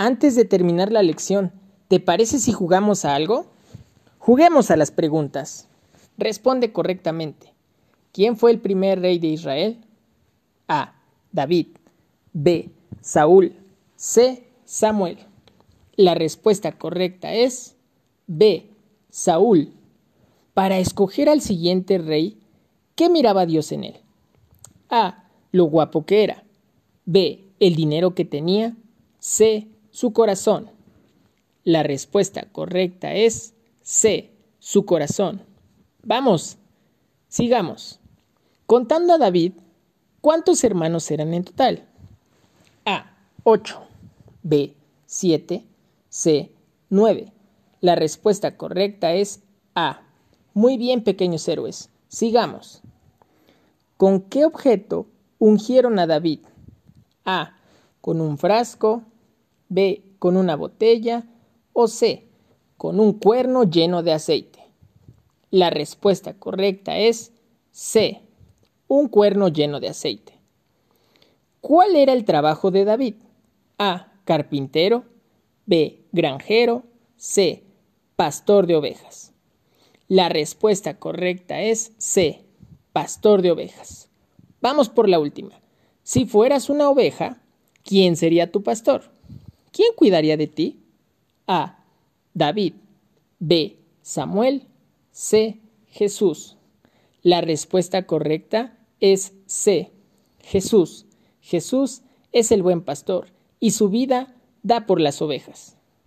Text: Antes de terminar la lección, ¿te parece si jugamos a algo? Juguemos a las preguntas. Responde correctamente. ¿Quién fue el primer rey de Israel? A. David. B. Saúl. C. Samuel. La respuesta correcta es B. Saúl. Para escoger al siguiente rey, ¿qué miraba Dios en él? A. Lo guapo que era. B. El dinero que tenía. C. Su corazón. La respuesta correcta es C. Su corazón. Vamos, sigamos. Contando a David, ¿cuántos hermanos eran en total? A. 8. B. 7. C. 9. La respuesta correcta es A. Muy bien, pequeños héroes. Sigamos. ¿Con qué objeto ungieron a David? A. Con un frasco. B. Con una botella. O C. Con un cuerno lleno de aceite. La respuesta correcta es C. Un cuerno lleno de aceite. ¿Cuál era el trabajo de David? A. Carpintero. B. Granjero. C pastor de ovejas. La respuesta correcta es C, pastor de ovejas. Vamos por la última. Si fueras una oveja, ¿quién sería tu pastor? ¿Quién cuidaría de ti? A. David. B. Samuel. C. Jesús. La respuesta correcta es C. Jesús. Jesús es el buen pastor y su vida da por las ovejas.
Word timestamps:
Antes 0.00 0.36
de 0.36 0.44
terminar 0.44 0.92
la 0.92 1.02
lección, 1.02 1.50
¿te 1.88 1.98
parece 1.98 2.38
si 2.38 2.52
jugamos 2.52 3.04
a 3.04 3.16
algo? 3.16 3.46
Juguemos 4.20 4.70
a 4.70 4.76
las 4.76 4.92
preguntas. 4.92 5.66
Responde 6.16 6.72
correctamente. 6.72 7.52
¿Quién 8.12 8.36
fue 8.36 8.52
el 8.52 8.60
primer 8.60 9.00
rey 9.00 9.18
de 9.18 9.26
Israel? 9.26 9.84
A. 10.68 10.94
David. 11.32 11.66
B. 12.32 12.70
Saúl. 13.00 13.56
C. 13.96 14.46
Samuel. 14.64 15.18
La 15.96 16.14
respuesta 16.14 16.78
correcta 16.78 17.34
es 17.34 17.74
B. 18.28 18.70
Saúl. 19.10 19.72
Para 20.54 20.78
escoger 20.78 21.28
al 21.28 21.40
siguiente 21.40 21.98
rey, 21.98 22.38
¿qué 22.94 23.08
miraba 23.08 23.46
Dios 23.46 23.72
en 23.72 23.82
él? 23.82 23.96
A. 24.90 25.24
Lo 25.50 25.64
guapo 25.64 26.06
que 26.06 26.22
era. 26.22 26.44
B. 27.04 27.46
El 27.58 27.74
dinero 27.74 28.14
que 28.14 28.24
tenía. 28.24 28.76
C. 29.18 29.66
Su 29.98 30.12
corazón. 30.12 30.70
La 31.64 31.82
respuesta 31.82 32.46
correcta 32.52 33.14
es 33.14 33.54
C. 33.82 34.30
Su 34.60 34.84
corazón. 34.84 35.42
Vamos, 36.04 36.56
sigamos. 37.26 37.98
Contando 38.66 39.14
a 39.14 39.18
David, 39.18 39.54
¿cuántos 40.20 40.62
hermanos 40.62 41.10
eran 41.10 41.34
en 41.34 41.42
total? 41.42 41.88
A. 42.84 43.10
8. 43.42 43.82
B. 44.44 44.76
7. 45.06 45.64
C. 46.08 46.52
9. 46.90 47.32
La 47.80 47.96
respuesta 47.96 48.56
correcta 48.56 49.14
es 49.14 49.42
A. 49.74 50.02
Muy 50.54 50.78
bien, 50.78 51.02
pequeños 51.02 51.48
héroes. 51.48 51.90
Sigamos. 52.06 52.82
¿Con 53.96 54.20
qué 54.20 54.44
objeto 54.44 55.08
ungieron 55.40 55.98
a 55.98 56.06
David? 56.06 56.46
A. 57.24 57.56
Con 58.00 58.20
un 58.20 58.38
frasco. 58.38 59.02
B. 59.68 60.02
Con 60.18 60.36
una 60.36 60.56
botella. 60.56 61.26
O 61.72 61.88
C. 61.88 62.28
Con 62.76 63.00
un 63.00 63.14
cuerno 63.14 63.64
lleno 63.64 64.02
de 64.02 64.12
aceite. 64.12 64.58
La 65.50 65.70
respuesta 65.70 66.34
correcta 66.34 66.98
es 66.98 67.32
C. 67.70 68.22
Un 68.86 69.08
cuerno 69.08 69.48
lleno 69.48 69.80
de 69.80 69.88
aceite. 69.88 70.34
¿Cuál 71.60 71.96
era 71.96 72.12
el 72.12 72.24
trabajo 72.24 72.70
de 72.70 72.84
David? 72.84 73.14
A. 73.78 74.12
Carpintero. 74.24 75.04
B. 75.66 76.04
Granjero. 76.12 76.84
C 77.16 77.68
pastor 78.18 78.66
de 78.66 78.74
ovejas. 78.74 79.32
La 80.08 80.28
respuesta 80.28 80.98
correcta 80.98 81.60
es 81.60 81.92
C, 81.98 82.44
pastor 82.92 83.42
de 83.42 83.52
ovejas. 83.52 84.10
Vamos 84.60 84.88
por 84.88 85.08
la 85.08 85.20
última. 85.20 85.60
Si 86.02 86.26
fueras 86.26 86.68
una 86.68 86.90
oveja, 86.90 87.40
¿quién 87.84 88.16
sería 88.16 88.50
tu 88.50 88.64
pastor? 88.64 89.12
¿Quién 89.72 89.88
cuidaría 89.96 90.36
de 90.36 90.46
ti? 90.46 90.80
A. 91.46 91.84
David. 92.34 92.74
B. 93.38 93.78
Samuel. 94.02 94.66
C. 95.10 95.60
Jesús. 95.86 96.56
La 97.22 97.40
respuesta 97.40 98.06
correcta 98.06 98.78
es 99.00 99.32
C. 99.46 99.92
Jesús. 100.40 101.06
Jesús 101.40 102.02
es 102.32 102.52
el 102.52 102.62
buen 102.62 102.82
pastor 102.82 103.28
y 103.60 103.70
su 103.70 103.88
vida 103.88 104.34
da 104.62 104.86
por 104.86 105.00
las 105.00 105.22
ovejas. 105.22 105.77